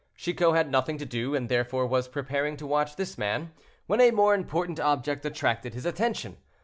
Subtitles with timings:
[0.15, 3.51] Chicot had nothing to do, and therefore was preparing to watch this man,
[3.85, 6.37] when a more important object attracted his attention.